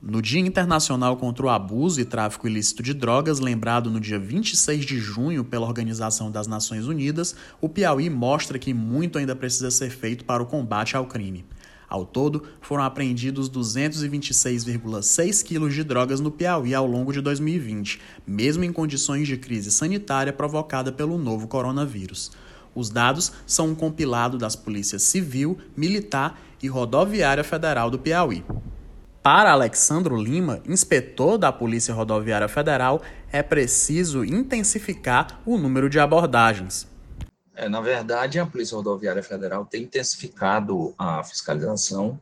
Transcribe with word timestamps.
No 0.00 0.22
Dia 0.22 0.38
Internacional 0.38 1.16
contra 1.16 1.44
o 1.44 1.48
Abuso 1.48 2.00
e 2.00 2.04
Tráfico 2.04 2.46
Ilícito 2.46 2.84
de 2.84 2.94
Drogas, 2.94 3.40
lembrado 3.40 3.90
no 3.90 3.98
dia 3.98 4.16
26 4.16 4.86
de 4.86 4.96
junho 5.00 5.42
pela 5.44 5.66
Organização 5.66 6.30
das 6.30 6.46
Nações 6.46 6.86
Unidas, 6.86 7.34
o 7.60 7.68
Piauí 7.68 8.08
mostra 8.08 8.60
que 8.60 8.72
muito 8.72 9.18
ainda 9.18 9.34
precisa 9.34 9.72
ser 9.72 9.90
feito 9.90 10.24
para 10.24 10.40
o 10.40 10.46
combate 10.46 10.96
ao 10.96 11.04
crime. 11.04 11.44
Ao 11.88 12.06
todo, 12.06 12.44
foram 12.60 12.84
apreendidos 12.84 13.50
226,6 13.50 15.42
quilos 15.42 15.74
de 15.74 15.82
drogas 15.82 16.20
no 16.20 16.30
Piauí 16.30 16.76
ao 16.76 16.86
longo 16.86 17.12
de 17.12 17.20
2020, 17.20 18.00
mesmo 18.24 18.62
em 18.62 18.72
condições 18.72 19.26
de 19.26 19.36
crise 19.36 19.72
sanitária 19.72 20.32
provocada 20.32 20.92
pelo 20.92 21.18
novo 21.18 21.48
coronavírus. 21.48 22.30
Os 22.72 22.88
dados 22.88 23.32
são 23.44 23.70
um 23.70 23.74
compilado 23.74 24.38
das 24.38 24.54
polícias 24.54 25.02
civil, 25.02 25.58
militar 25.76 26.40
e 26.62 26.68
rodoviária 26.68 27.42
federal 27.42 27.90
do 27.90 27.98
Piauí. 27.98 28.44
Para 29.22 29.52
Alexandro 29.52 30.16
Lima, 30.16 30.62
inspetor 30.66 31.36
da 31.36 31.52
Polícia 31.52 31.92
Rodoviária 31.92 32.48
Federal, 32.48 33.02
é 33.30 33.42
preciso 33.42 34.24
intensificar 34.24 35.40
o 35.44 35.58
número 35.58 35.90
de 35.90 35.98
abordagens. 35.98 36.86
É, 37.54 37.68
na 37.68 37.80
verdade, 37.80 38.38
a 38.38 38.46
Polícia 38.46 38.76
Rodoviária 38.76 39.22
Federal 39.22 39.64
tem 39.64 39.82
intensificado 39.82 40.94
a 40.96 41.24
fiscalização 41.24 42.20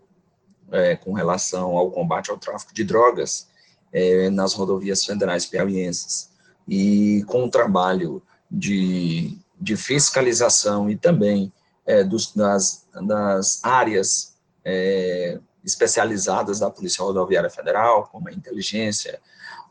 é, 0.72 0.96
com 0.96 1.12
relação 1.12 1.76
ao 1.76 1.90
combate 1.90 2.30
ao 2.30 2.38
tráfico 2.38 2.74
de 2.74 2.82
drogas 2.82 3.46
é, 3.92 4.30
nas 4.30 4.54
rodovias 4.54 5.04
federais 5.04 5.46
piauienses. 5.46 6.30
E 6.66 7.22
com 7.26 7.44
o 7.44 7.50
trabalho 7.50 8.22
de, 8.50 9.38
de 9.60 9.76
fiscalização 9.76 10.90
e 10.90 10.96
também 10.96 11.52
é, 11.84 12.02
dos, 12.02 12.34
das, 12.34 12.86
das 13.06 13.62
áreas 13.62 14.34
é, 14.64 15.38
especializadas 15.66 16.60
da 16.60 16.70
Polícia 16.70 17.04
Rodoviária 17.04 17.50
Federal, 17.50 18.08
como 18.10 18.28
a 18.28 18.32
inteligência, 18.32 19.20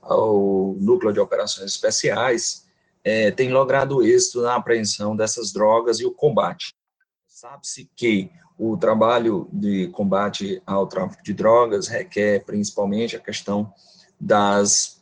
o 0.04 0.78
núcleo 0.80 1.14
de 1.14 1.20
operações 1.22 1.72
especiais, 1.72 2.66
é, 3.04 3.32
tem 3.32 3.52
logrado 3.52 4.04
êxito 4.04 4.42
na 4.42 4.56
apreensão 4.56 5.16
dessas 5.16 5.54
drogas 5.54 6.00
e 6.00 6.06
o 6.06 6.12
combate. 6.12 6.76
Sabe-se 7.28 7.90
que 7.96 8.30
o 8.58 8.78
trabalho 8.78 9.48
de 9.52 9.88
combate 9.90 10.62
ao 10.66 10.88
tráfico 10.88 11.24
de 11.24 11.34
drogas 11.34 11.88
requer 11.88 12.44
principalmente 12.44 13.16
a 13.16 13.20
questão 13.20 13.74
das, 14.20 15.02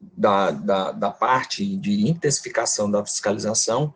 da, 0.00 0.50
da, 0.50 0.92
da 0.92 1.10
parte 1.10 1.76
de 1.76 2.08
intensificação 2.08 2.90
da 2.90 3.04
fiscalização, 3.04 3.92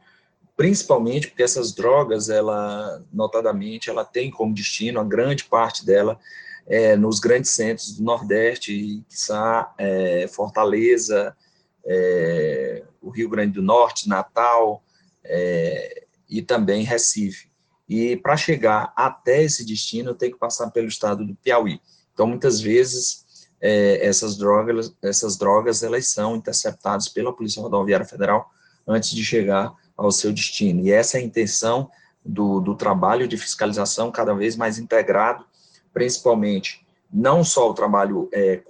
principalmente 0.59 1.29
porque 1.29 1.45
essas 1.45 1.73
drogas, 1.73 2.29
ela, 2.29 3.01
notadamente, 3.13 3.89
ela 3.89 4.05
tem 4.05 4.29
como 4.29 4.53
destino, 4.53 4.99
a 4.99 5.05
grande 5.05 5.45
parte 5.45 5.87
dela, 5.87 6.19
é, 6.67 6.97
nos 6.97 7.21
grandes 7.21 7.53
centros 7.53 7.97
do 7.97 8.03
Nordeste, 8.03 9.01
são 9.09 9.69
é, 9.79 10.27
Fortaleza, 10.27 11.35
é, 11.87 12.83
o 13.01 13.09
Rio 13.09 13.29
Grande 13.29 13.53
do 13.53 13.63
Norte, 13.63 14.09
Natal 14.09 14.83
é, 15.23 16.05
e 16.29 16.43
também 16.43 16.83
Recife. 16.83 17.49
E 17.89 18.17
para 18.17 18.37
chegar 18.37 18.93
até 18.97 19.45
esse 19.45 19.65
destino, 19.65 20.13
tem 20.13 20.33
que 20.33 20.39
passar 20.39 20.73
pelo 20.73 20.89
estado 20.89 21.25
do 21.25 21.37
Piauí. 21.37 21.81
Então, 22.13 22.27
muitas 22.27 22.61
vezes, 22.61 23.49
é, 23.61 24.05
essas 24.05 24.37
drogas, 24.37 24.93
essas 25.03 25.37
drogas, 25.39 25.85
elas 25.85 26.09
são 26.09 26.35
interceptadas 26.35 27.09
pela 27.09 27.33
Polícia 27.33 27.63
Rodoviária 27.63 28.05
Federal 28.05 28.51
antes 28.89 29.11
de 29.11 29.25
chegar 29.25 29.73
ao 29.97 30.11
seu 30.11 30.33
destino. 30.33 30.81
E 30.81 30.91
essa 30.91 31.19
é 31.19 31.21
a 31.21 31.25
intenção 31.25 31.91
do, 32.25 32.61
do 32.61 32.75
trabalho 32.75 33.29
de 33.29 33.37
fiscalização 33.37 34.11
cada 34.11 34.35
vez 34.35 34.57
mais 34.57 34.79
integrado, 34.79 35.45
principalmente 35.93 36.87
não 37.13 37.45
só 37.45 37.71
o 37.71 37.75
trabalho 37.75 38.29
é, 38.33 38.61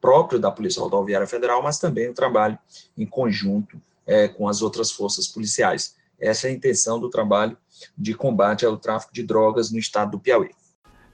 próprio 0.00 0.38
da 0.38 0.50
Polícia 0.50 0.82
Rodoviária 0.82 1.26
Federal, 1.26 1.62
mas 1.62 1.78
também 1.78 2.08
o 2.08 2.14
trabalho 2.14 2.58
em 2.96 3.06
conjunto 3.06 3.80
é, 4.06 4.28
com 4.28 4.48
as 4.48 4.60
outras 4.60 4.90
forças 4.90 5.26
policiais. 5.26 5.96
Essa 6.20 6.46
é 6.46 6.50
a 6.50 6.54
intenção 6.54 7.00
do 7.00 7.08
trabalho 7.08 7.56
de 7.96 8.14
combate 8.14 8.64
ao 8.64 8.76
tráfico 8.76 9.12
de 9.12 9.22
drogas 9.22 9.70
no 9.70 9.78
estado 9.78 10.12
do 10.12 10.18
Piauí. 10.18 10.50